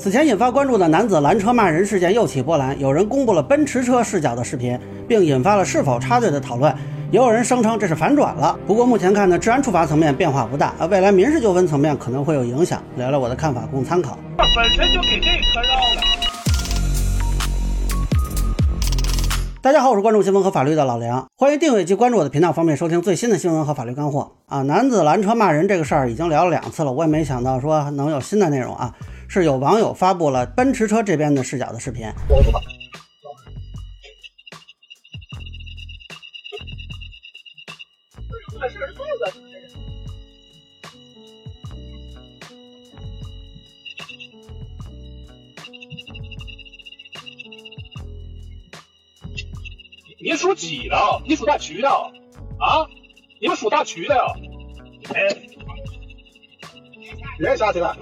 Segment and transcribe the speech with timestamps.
[0.00, 6.74] 此前引发关注的男子拦车骂人事件又起波澜，有人公布了奔驰车视角的视频，并引发了是否插队的讨论。
[7.10, 8.58] 也有人声称这是反转了。
[8.66, 12.82] 不过目前看呢，治安处罚层面变化不大啊，未来民事纠纷层面可能会有影响。
[12.96, 14.16] 聊聊我的看法，供参考。
[14.38, 16.29] 本身就给这车绕了。
[19.62, 24.62] 大家好，我是关注新闻和法律的老梁，欢迎订阅及关注我的频道，方便收听最新的新闻和法律干货啊。
[24.62, 28.94] 男子拦车骂人这个事儿已经聊了两次了，我也没想到说能有新的内容啊。
[29.28, 32.06] 是有网友发布了奔驰车这边的视角的视频。
[50.22, 50.96] 你属几的？
[51.26, 51.88] 你属大渠的？
[51.88, 52.86] 啊？
[53.40, 54.22] 你们属大渠的呀？
[55.14, 55.34] 哎，
[57.38, 57.96] 别下去了。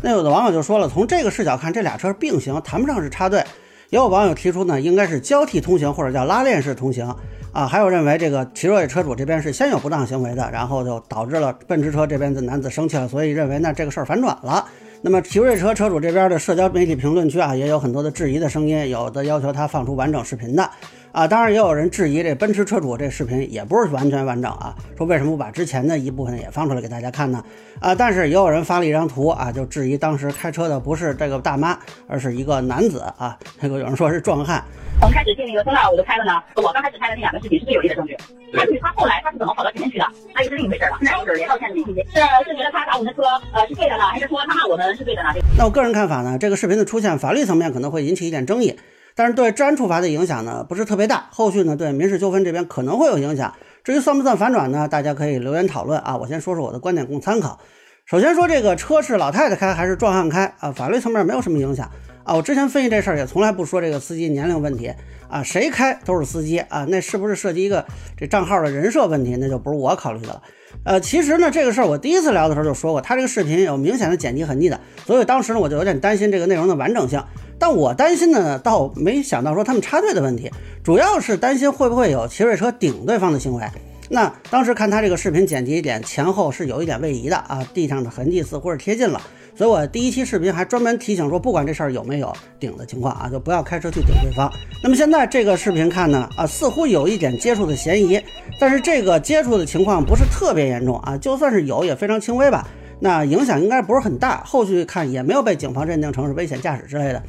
[0.00, 3.44] 那有的网友就说了，从这个视角看，这俩车并行，谈不上是插队。
[3.90, 7.12] 也有网友提出呢，应该是交替通行或者叫拉链式通行
[7.56, 7.66] 啊。
[7.66, 14.64] 还有认为这个奇瑞车主这边是先有不当行为的，然后就导致了奔驰车这边的男子生气了，所以认为呢这个事儿反转了。
[15.02, 20.68] 那么奇瑞车车主这边的社交媒体评论区啊，也有很多的质疑的声音，有的要求他放出完整视频的。
[21.16, 27.42] 啊，当然也有人质疑这奔驰车主这视频也不是完全完整啊，说为什么不把之前的一部分也放出来给大家看呢？
[27.80, 31.74] 啊，但是也有人发了一张图啊，就质疑当时开车的不是这个大妈，
[32.06, 33.34] 而是一个男子啊。
[33.60, 34.62] 那个有人说是壮汉。
[35.00, 38.14] 从开始进那个通道我就开了呢，我刚开始拍的那两个视频是最有力的证据。
[38.54, 40.98] 但是他后来他是怎么跑到前面去的，那又是另一回事了。
[41.00, 43.22] 现在就是连道歉的信息，是是觉得他打我们的车
[43.54, 45.30] 呃是对的呢，还是说他骂我们是对的呢？
[45.56, 48.78] 那我个人看法呢，这个视频的出现，法律层面可能会引起一点争议。
[49.16, 51.26] 但是对治安处罚的影响呢，不是特别大。
[51.30, 53.54] 后续呢，对民事纠纷这边可能会有影响。
[53.82, 54.86] 至于算不算反转呢？
[54.86, 56.18] 大家可以留言讨论啊。
[56.18, 57.58] 我先说说我的观点供参考。
[58.04, 60.70] 首先说这个车是老太太开还是壮汉开啊？
[60.70, 61.90] 法律层面没有什么影响
[62.24, 62.34] 啊。
[62.34, 64.92] 我之前分析这事儿也从来不说这个司机年龄问题
[65.30, 66.84] 啊，谁开都是司机啊。
[66.84, 67.86] 那是不是涉及一个
[68.18, 69.34] 这账号的人设问题？
[69.40, 70.42] 那就不是我考虑的了。
[70.84, 77.22] 呃，其实呢，这个事儿我第一次聊的时候就说过，他这个视频有明显的剪辑痕迹的，所以当时呢我就有点担心这个内容的完整性。
[77.58, 80.50] 但我担心的呢，倒没想到说他们插队的问题，
[80.84, 83.64] 主要是担心会不会有奇瑞车顶对方的行为。
[84.08, 89.20] 那当时看他这个视频剪辑一点前后是有一点位移的啊，地上的痕迹似乎是贴近了，
[89.56, 94.48] 所以我第一期视频还专门提醒说，不管这事儿有没有顶的情况啊，就不要开车去顶对方。
[94.80, 98.20] 那么现在这个视频看呢，啊，似乎有一点接触的嫌疑，
[98.60, 102.68] 但是这个接触的情况不是特别严重啊，就算是有也非常轻微吧。
[102.98, 107.22] 那影响应该不是很大，后续看也没有被警方认定成是危险驾驶之类的。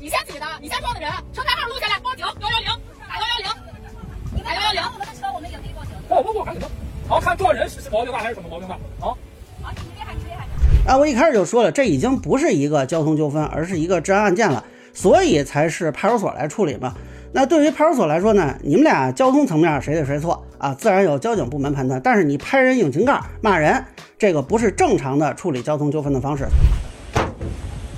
[0.00, 2.68] 你先举的，你先撞的人，车牌号录下来，报警幺幺零，
[3.08, 3.52] 打幺幺
[4.34, 4.82] 零，打幺幺零。
[4.82, 5.92] 我们的车我们也可以报警。
[6.08, 6.68] 报报报，赶紧报。
[7.06, 8.74] 好看撞人是毛病大还是什么毛病大？
[8.74, 9.12] 啊？
[9.60, 10.46] 好，你厉害，你厉害。
[10.90, 16.94] 啊，我一开始就说了，这已经不是一个交通纠纷，而是一个治安案件了，所以才是派出所来处理嘛。
[17.34, 20.74] 那对于派出所来说呢，你们俩交通层面谁对谁错啊？
[20.74, 21.98] 自然有交警部门判断。
[22.02, 23.82] 但是你拍人引擎盖骂人，
[24.18, 26.46] 这个不是正常的处理交通纠纷的方式。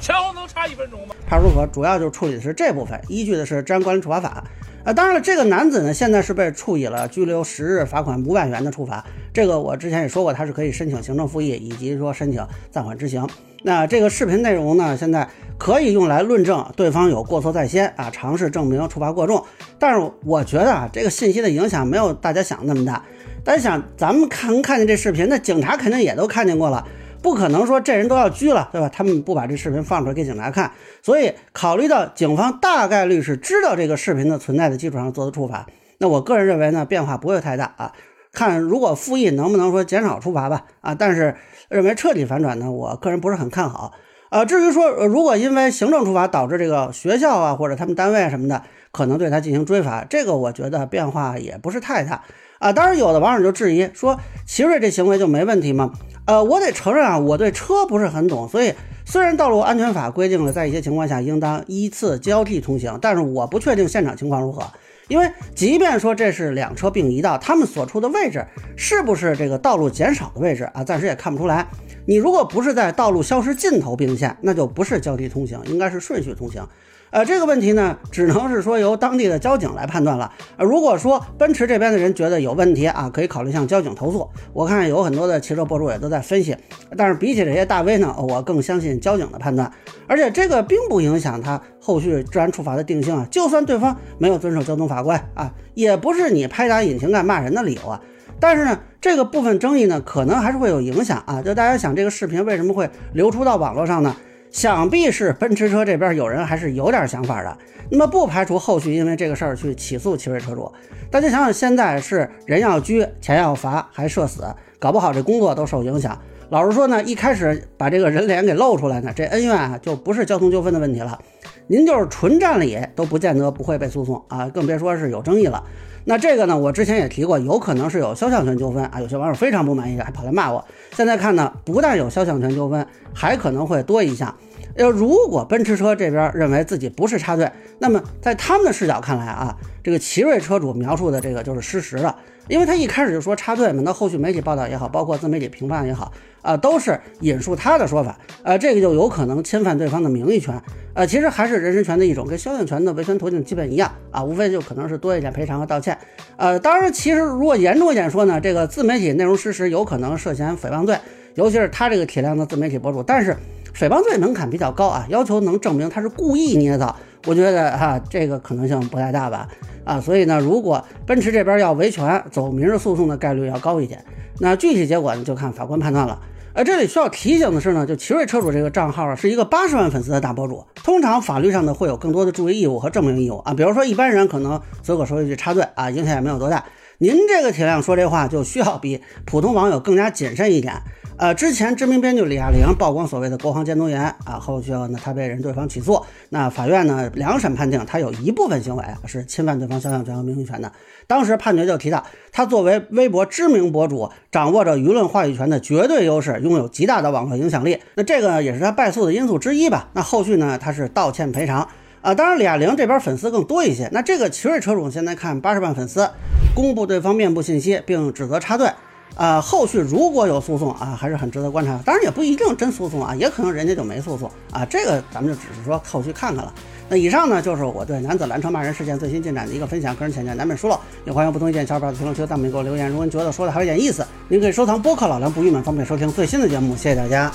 [0.00, 1.14] 前后能差一分钟吗？
[1.28, 4.44] 派出所主要就处理的是这部分，依据的是《治安管理处罚法》
[4.86, 4.92] 啊。
[4.92, 9.04] 当然了，这个男子呢，现在是被处以了拘留十日、罚款五百元的处罚。
[9.34, 13.28] 这个我之前也说过，他是可以申请行政复议，以及说申请暂缓执行。
[13.62, 19.44] 那这个视频内容呢，现在可以用来论证对方有过错在先啊，尝试证明处罚过重。
[19.78, 23.02] 但是我觉得啊，这个信息的影响没有大家想的那么大。
[23.44, 26.86] 大家想，咱们看看见这视频，那警察肯定也都看见过了，
[27.26, 28.88] 不可能说这人都要拘了，对吧？
[28.88, 30.70] 他们不把这视频放出来给警察看。
[31.02, 35.66] 所以考虑到警方大概率是知道这个视频的存在的基础上做的处罚，
[35.98, 37.92] 那我个人认为呢，变化不会太大啊。
[38.32, 41.34] 看如果复议能不能说减少处罚吧啊，但是
[41.68, 43.92] 认为彻底反转呢，我个人不是很看好
[44.30, 44.44] 啊。
[44.44, 52.22] 至于说如果因为行政处罚导致这个学校啊或者他们单位什么的可能对他进行追罚，这个我觉得变化也不是太大
[52.58, 52.72] 啊。
[52.72, 55.92] 当然有的网友就质疑说，奇瑞这行为就没问题吗？
[56.26, 58.74] 呃，我得承认啊，我对车不是很懂，所以
[59.04, 64.62] 虽然道路安全法规定了在一些情况下应当依次交替通行，但是我不确定现场情况如何。
[65.08, 68.44] 因为即便说这是两车并一道，他们所处的位置
[68.76, 70.82] 是不是这个道路减少的位置啊？
[70.82, 71.64] 暂时也看不出来。
[72.06, 76.66] 你如果不是在道路消失尽头并线，那就不是交替通行，应该是顺序通行。
[77.10, 80.32] 呃，这个问题呢，只能是说由当地的交警来判断了。
[80.56, 84.28] 呃，如果说奔驰这边的人觉得有问题啊，可以考虑向交警投诉。
[84.52, 86.56] 我看有很多的汽车博主也都在分析，
[86.96, 89.70] 但是比起这些大 V 呢，我更相信交警的判断。
[90.08, 93.26] 而且这个并不影响他后续治安处罚的定性啊。
[93.30, 98.00] 就算对方没有遵守交通法规啊，也不是你拍打引擎盖骂人的理由啊。
[98.38, 101.40] 但是呢，这个部分争议呢，可能还是会有影响啊。
[101.40, 104.14] 就大家想，这个视频为什么会流出到网络上呢？
[104.56, 107.58] 想必是奔驰车这边有人还是有点想法的，
[107.90, 110.72] 那么不排除后续因为这个事儿去起诉奇瑞车主。
[111.10, 114.46] 大家想想，现在是人要拘，钱要罚，还社死，
[114.78, 116.18] 搞不好这工作都受影响。
[116.48, 121.20] 老实说呢，一开始把这个人脸给露出来呢，这恩怨啊就不是交通纠纷的问题了。
[121.68, 125.62] 您就是纯占理都不见得不会被诉讼啊，更别说是有争议了。
[126.04, 130.64] 那这个呢，我之前也提过，有可能是有肖像权纠纷啊，有些网友非常不满意，还跑来骂我。
[130.92, 134.32] 现在看呢，不但有肖像权纠纷，还可能会多一项。
[134.76, 142.14] 要如果奔驰车这边认为自己不是插队，那么在他们的视角看来啊，这个奇瑞车主描述的这个就是失实的。
[142.48, 146.12] 因为他一开始就说插队嘛，那后续媒体报道也好，包括自媒体评判也好，
[146.42, 150.54] 啊，都是引述他的说法，呃，这个就有可能侵犯对方的名誉权，
[150.94, 155.98] 呃，其实还是人身权的一种，跟肖像权的维权途径基本一样啊，无非就可能是多一点赔偿和道歉，
[156.36, 160.96] 呃，当然，其实如果严重一点说呢，这个自媒体内容失实有可能涉嫌诽谤罪，
[161.34, 163.36] 尤其是他这个体量的自媒体博主，但是
[163.78, 166.96] 诽谤罪门槛比较高啊，要求能证明他是故意捏造，
[167.26, 169.46] 我觉得哈，这个可能性不太大吧。
[169.84, 174.02] 啊，所以呢，如果奔驰这边要维权走民事诉讼的概率要高一点，
[174.40, 176.18] 那具体结果呢就看法官判断了。
[176.54, 186.64] 而这里需要提醒的是呢，就奇瑞车主这个账号，是一个八十万粉丝的大博主，通常法律上呢会有更多的注意义务和证明义务啊，比如说一般人可能随口说一句插队啊，影响也没有多大，
[186.98, 190.74] 您这个体量说这话就需要比普通网友更加谨慎一点。
[191.18, 200.70] 呃，之前知名编剧李亚玲曝光所谓的国航监督员啊，后续呢他被人对方起诉，那法院呢两审判定他有一部分行为是侵犯对方肖像权和名誉权的。
[201.06, 209.88] 当时判决就提到，他作为微博知名博主，掌握着舆论话语权的绝对优势，拥有极大的网络影响力，那这个也是他败诉的因素之一吧。
[209.94, 211.66] 那后续呢他是道歉赔偿
[212.02, 213.88] 啊，当然李亚玲这边粉丝更多一些。
[213.90, 216.10] 那这个奇瑞车主现在看八十万粉丝，
[216.56, 218.66] 公布对方面部信息，并指责插队。
[219.14, 221.78] 啊，后续如果有诉讼啊，还是很值得观察。
[221.86, 224.64] 当然也不一定真诉讼啊，也可能人家就没诉讼啊。
[224.64, 226.52] 这个咱们就只是说后续看看了。
[226.88, 232.90] 那以上呢，就是我对男子拦车骂人事件最新进展的一个分享，个人浅见难免疏漏，也欢迎不同意见小伙伴在评论区弹幕给我留言。
[232.90, 236.76] 如果您觉得说的还有点意思，您可以收藏播客老梁不郁闷，方便收听最新的节目。
[236.76, 237.32] 谢谢大家。